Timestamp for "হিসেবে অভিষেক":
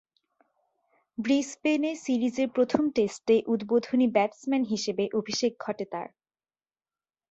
4.63-5.51